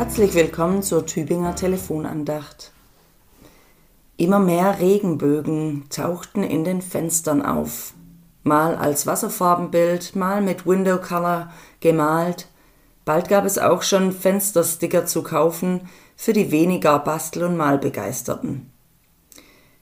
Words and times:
Herzlich 0.00 0.32
willkommen 0.32 0.82
zur 0.82 1.04
Tübinger 1.04 1.54
Telefonandacht. 1.54 2.72
Immer 4.16 4.38
mehr 4.38 4.80
Regenbögen 4.80 5.84
tauchten 5.90 6.42
in 6.42 6.64
den 6.64 6.80
Fenstern 6.80 7.42
auf, 7.42 7.92
mal 8.42 8.76
als 8.76 9.06
Wasserfarbenbild, 9.06 10.16
mal 10.16 10.40
mit 10.40 10.66
Window 10.66 10.96
Color 10.96 11.52
gemalt. 11.80 12.48
Bald 13.04 13.28
gab 13.28 13.44
es 13.44 13.58
auch 13.58 13.82
schon 13.82 14.12
Fenstersticker 14.12 15.04
zu 15.04 15.22
kaufen 15.22 15.82
für 16.16 16.32
die 16.32 16.50
weniger 16.50 16.98
Bastel- 17.00 17.44
und 17.44 17.58
Malbegeisterten. 17.58 18.72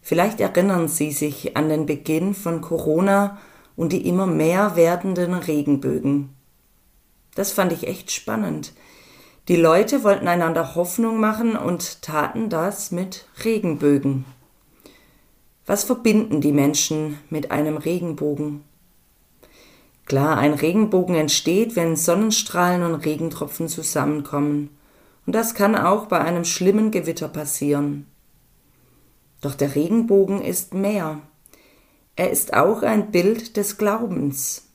Vielleicht 0.00 0.40
erinnern 0.40 0.86
Sie 0.86 1.10
sich 1.10 1.56
an 1.56 1.68
den 1.68 1.86
Beginn 1.86 2.34
von 2.34 2.60
Corona 2.60 3.38
und 3.74 3.92
die 3.92 4.06
immer 4.06 4.28
mehr 4.28 4.76
werdenden 4.76 5.34
Regenbögen. 5.34 6.36
Das 7.34 7.50
fand 7.50 7.72
ich 7.72 7.88
echt 7.88 8.12
spannend. 8.12 8.74
Die 9.48 9.56
Leute 9.56 10.04
wollten 10.04 10.26
einander 10.26 10.74
Hoffnung 10.74 11.20
machen 11.20 11.54
und 11.54 12.00
taten 12.00 12.48
das 12.48 12.90
mit 12.90 13.26
Regenbögen. 13.44 14.24
Was 15.66 15.84
verbinden 15.84 16.40
die 16.40 16.52
Menschen 16.52 17.18
mit 17.28 17.50
einem 17.50 17.76
Regenbogen? 17.76 18.64
Klar, 20.06 20.38
ein 20.38 20.54
Regenbogen 20.54 21.14
entsteht, 21.14 21.76
wenn 21.76 21.94
Sonnenstrahlen 21.94 22.82
und 22.82 23.04
Regentropfen 23.04 23.68
zusammenkommen. 23.68 24.70
Und 25.26 25.34
das 25.34 25.54
kann 25.54 25.76
auch 25.76 26.06
bei 26.06 26.20
einem 26.20 26.46
schlimmen 26.46 26.90
Gewitter 26.90 27.28
passieren. 27.28 28.06
Doch 29.42 29.54
der 29.54 29.74
Regenbogen 29.74 30.40
ist 30.40 30.72
mehr. 30.72 31.20
Er 32.16 32.30
ist 32.30 32.54
auch 32.54 32.82
ein 32.82 33.10
Bild 33.10 33.58
des 33.58 33.76
Glaubens. 33.76 34.68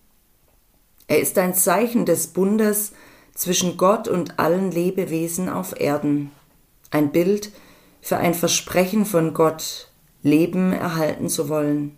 Er 1.08 1.20
ist 1.20 1.40
ein 1.40 1.56
Zeichen 1.56 2.06
des 2.06 2.28
Bundes 2.28 2.94
zwischen 3.40 3.78
Gott 3.78 4.10
und 4.10 4.38
allen 4.38 4.70
Lebewesen 4.70 5.48
auf 5.48 5.80
Erden. 5.80 6.32
Ein 6.92 7.14
Bild 7.14 7.52
für 8.02 8.18
ein 8.18 8.34
Versprechen 8.34 9.06
von 9.06 9.34
Gott, 9.34 9.88
Leben 10.22 10.74
erhalten 10.74 11.30
zu 11.30 11.48
wollen. 11.48 11.98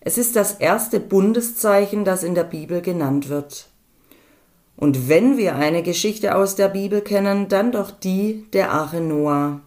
Es 0.00 0.18
ist 0.18 0.36
das 0.36 0.52
erste 0.52 1.00
Bundeszeichen, 1.00 2.04
das 2.04 2.24
in 2.24 2.34
der 2.34 2.44
Bibel 2.44 2.82
genannt 2.82 3.30
wird. 3.30 3.68
Und 4.76 5.08
wenn 5.08 5.38
wir 5.38 5.56
eine 5.56 5.82
Geschichte 5.82 6.34
aus 6.36 6.56
der 6.56 6.68
Bibel 6.68 7.00
kennen, 7.00 7.48
dann 7.48 7.72
doch 7.72 7.90
die 7.90 8.44
der 8.52 8.72
Arche 8.72 9.00
Noah. 9.00 9.60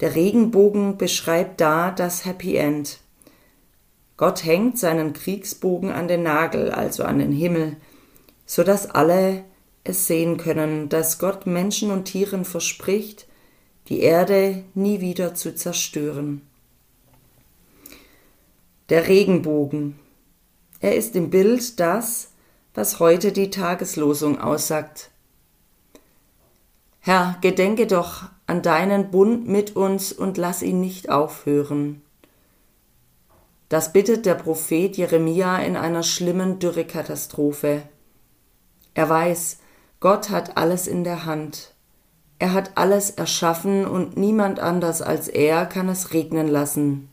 Der 0.00 0.14
Regenbogen 0.14 0.96
beschreibt 0.96 1.60
da 1.60 1.90
das 1.90 2.24
Happy 2.24 2.56
End. 2.56 3.00
Gott 4.16 4.46
hängt 4.46 4.78
seinen 4.78 5.12
Kriegsbogen 5.12 5.92
an 5.92 6.08
den 6.08 6.22
Nagel, 6.22 6.70
also 6.70 7.04
an 7.04 7.18
den 7.18 7.32
Himmel, 7.32 7.76
so 8.46 8.62
dass 8.62 8.90
alle 8.90 9.44
es 9.84 10.06
sehen 10.06 10.36
können, 10.36 10.88
dass 10.88 11.18
Gott 11.18 11.46
Menschen 11.46 11.90
und 11.90 12.04
Tieren 12.04 12.44
verspricht, 12.44 13.26
die 13.88 14.00
Erde 14.00 14.64
nie 14.74 15.00
wieder 15.00 15.34
zu 15.34 15.54
zerstören. 15.54 16.42
Der 18.88 19.08
Regenbogen. 19.08 19.98
Er 20.80 20.96
ist 20.96 21.16
im 21.16 21.30
Bild 21.30 21.80
das, 21.80 22.30
was 22.74 22.98
heute 22.98 23.32
die 23.32 23.50
Tageslosung 23.50 24.40
aussagt. 24.40 25.10
Herr, 27.00 27.36
gedenke 27.40 27.86
doch 27.86 28.24
an 28.46 28.62
deinen 28.62 29.10
Bund 29.10 29.46
mit 29.46 29.76
uns 29.76 30.12
und 30.12 30.36
lass 30.38 30.62
ihn 30.62 30.80
nicht 30.80 31.10
aufhören. 31.10 32.02
Das 33.68 33.92
bittet 33.92 34.26
der 34.26 34.34
Prophet 34.34 34.96
Jeremia 34.96 35.58
in 35.58 35.76
einer 35.76 36.02
schlimmen 36.02 36.58
Dürrekatastrophe. 36.58 37.82
Er 38.94 39.08
weiß, 39.08 39.58
Gott 40.00 40.30
hat 40.30 40.56
alles 40.56 40.86
in 40.86 41.04
der 41.04 41.24
Hand. 41.24 41.72
Er 42.38 42.52
hat 42.52 42.72
alles 42.76 43.10
erschaffen 43.10 43.86
und 43.86 44.16
niemand 44.16 44.60
anders 44.60 45.02
als 45.02 45.28
er 45.28 45.66
kann 45.66 45.88
es 45.88 46.12
regnen 46.12 46.48
lassen. 46.48 47.08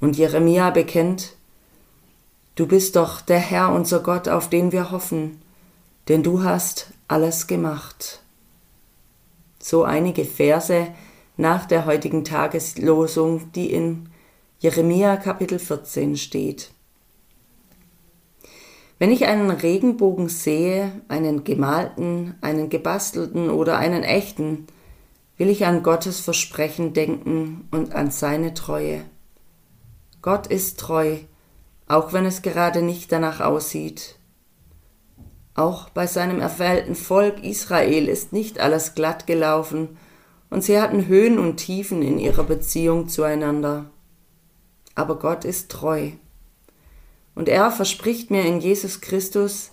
Und 0.00 0.16
Jeremia 0.16 0.70
bekennt, 0.70 1.34
Du 2.54 2.66
bist 2.66 2.96
doch 2.96 3.20
der 3.20 3.38
Herr 3.38 3.72
unser 3.72 4.00
Gott, 4.00 4.28
auf 4.28 4.50
den 4.50 4.72
wir 4.72 4.90
hoffen, 4.90 5.40
denn 6.08 6.24
du 6.24 6.42
hast 6.42 6.88
alles 7.06 7.46
gemacht. 7.46 8.20
So 9.60 9.84
einige 9.84 10.24
Verse 10.24 10.88
nach 11.36 11.66
der 11.66 11.86
heutigen 11.86 12.24
Tageslosung, 12.24 13.52
die 13.52 13.70
in 13.72 14.08
Jeremia 14.58 15.16
Kapitel 15.18 15.60
14 15.60 16.16
steht. 16.16 16.72
Wenn 18.98 19.12
ich 19.12 19.26
einen 19.26 19.50
Regenbogen 19.50 20.28
sehe, 20.28 20.90
einen 21.06 21.44
gemalten, 21.44 22.34
einen 22.40 22.68
gebastelten 22.68 23.48
oder 23.48 23.78
einen 23.78 24.02
echten, 24.02 24.66
will 25.36 25.48
ich 25.48 25.66
an 25.66 25.84
Gottes 25.84 26.18
Versprechen 26.18 26.92
denken 26.94 27.68
und 27.70 27.94
an 27.94 28.10
seine 28.10 28.54
Treue. 28.54 29.04
Gott 30.20 30.48
ist 30.48 30.80
treu, 30.80 31.18
auch 31.86 32.12
wenn 32.12 32.26
es 32.26 32.42
gerade 32.42 32.82
nicht 32.82 33.12
danach 33.12 33.40
aussieht. 33.40 34.16
Auch 35.54 35.88
bei 35.90 36.06
seinem 36.08 36.40
erwählten 36.40 36.96
Volk 36.96 37.42
Israel 37.44 38.08
ist 38.08 38.32
nicht 38.32 38.58
alles 38.58 38.94
glatt 38.94 39.26
gelaufen, 39.26 39.96
und 40.50 40.64
sie 40.64 40.80
hatten 40.80 41.06
Höhen 41.06 41.38
und 41.38 41.56
Tiefen 41.56 42.02
in 42.02 42.18
ihrer 42.18 42.44
Beziehung 42.44 43.08
zueinander. 43.08 43.90
Aber 44.94 45.18
Gott 45.18 45.44
ist 45.44 45.70
treu. 45.70 46.12
Und 47.38 47.48
er 47.48 47.70
verspricht 47.70 48.32
mir 48.32 48.44
in 48.44 48.58
Jesus 48.58 49.00
Christus, 49.00 49.70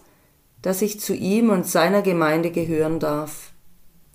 dass 0.61 0.83
ich 0.83 0.99
zu 0.99 1.15
ihm 1.15 1.49
und 1.49 1.65
seiner 1.65 2.03
Gemeinde 2.03 2.51
gehören 2.51 2.99
darf, 2.99 3.53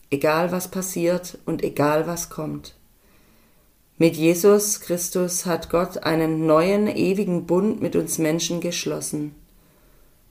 egal 0.08 0.52
was 0.52 0.68
passiert 0.68 1.36
und 1.46 1.64
egal 1.64 2.06
was 2.06 2.30
kommt. 2.30 2.76
Mit 3.98 4.14
Jesus 4.14 4.78
Christus 4.78 5.46
hat 5.46 5.68
Gott 5.68 6.04
einen 6.04 6.46
neuen, 6.46 6.86
ewigen 6.86 7.46
Bund 7.46 7.82
mit 7.82 7.96
uns 7.96 8.18
Menschen 8.18 8.60
geschlossen. 8.60 9.34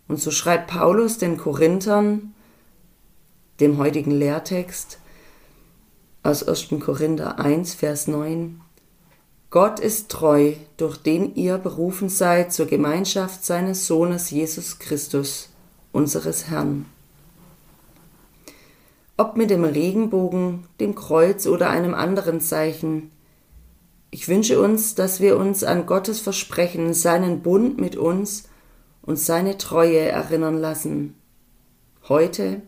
Und 0.07 0.21
so 0.21 0.31
schreibt 0.31 0.67
Paulus 0.67 1.17
den 1.17 1.35
Korinthern, 1.35 2.33
dem 3.59 3.77
heutigen 3.79 4.11
Lehrtext, 4.11 4.97
aus 6.23 6.47
1. 6.47 6.69
Korinther 6.79 7.37
1, 7.37 7.73
Vers 7.73 8.07
9, 8.07 8.61
Gott 9.51 9.79
ist 9.79 10.09
treu, 10.09 10.53
durch 10.77 10.97
den 10.97 11.33
ihr 11.33 11.57
berufen 11.57 12.07
seid 12.07 12.53
zur 12.53 12.67
Gemeinschaft 12.67 13.43
seines 13.43 13.87
Sohnes 13.87 14.29
Jesus 14.29 14.77
Christus, 14.77 15.49
unseres 15.91 16.49
Herrn. 16.49 16.85
Ob 19.17 19.37
mit 19.37 19.49
dem 19.49 19.63
Regenbogen, 19.63 20.67
dem 20.79 20.93
Kreuz 20.93 21.47
oder 21.47 21.71
einem 21.71 21.95
anderen 21.95 22.41
Zeichen, 22.41 23.09
ich 24.11 24.27
wünsche 24.27 24.61
uns, 24.61 24.93
dass 24.93 25.19
wir 25.19 25.35
uns 25.35 25.63
an 25.63 25.87
Gottes 25.87 26.19
Versprechen, 26.19 26.93
seinen 26.93 27.41
Bund 27.41 27.79
mit 27.79 27.95
uns 27.95 28.43
und 29.01 29.17
seine 29.17 29.57
Treue 29.57 29.99
erinnern 29.99 30.57
lassen. 30.57 31.15
Heute, 32.07 32.61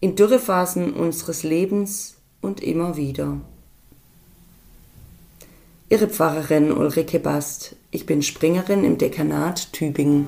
in 0.00 0.16
Dürrephasen 0.16 0.94
unseres 0.94 1.44
Lebens 1.44 2.16
und 2.40 2.60
immer 2.60 2.96
wieder. 2.96 3.40
Ihre 5.88 6.08
Pfarrerin 6.08 6.72
Ulrike 6.72 7.20
Bast. 7.20 7.76
Ich 7.92 8.06
bin 8.06 8.20
Springerin 8.20 8.82
im 8.82 8.98
Dekanat 8.98 9.72
Tübingen. 9.72 10.26